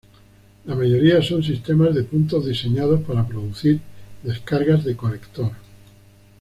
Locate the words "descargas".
4.23-4.83